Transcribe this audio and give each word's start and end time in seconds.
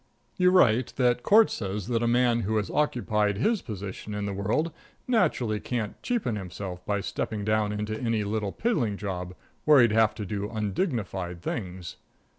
You 0.35 0.49
write 0.49 0.93
that 0.95 1.21
Court 1.21 1.51
says 1.51 1.87
that 1.89 2.01
a 2.01 2.07
man 2.07 2.39
who 2.41 2.57
has 2.57 2.71
occupied 2.71 3.37
his 3.37 3.61
position 3.61 4.15
in 4.15 4.25
the 4.25 4.33
world 4.33 4.71
naturally 5.07 5.59
can't 5.59 6.01
cheapen 6.01 6.35
himself 6.37 6.83
by 6.87 7.01
stepping 7.01 7.45
down 7.45 7.71
into 7.71 7.99
any 8.01 8.23
little 8.23 8.51
piddling 8.51 8.97
job 8.97 9.35
where 9.63 9.79
he'd 9.79 9.91
have 9.91 10.15
to 10.15 10.25
do 10.25 10.49
undignified 10.49 11.43
things. 11.43 11.97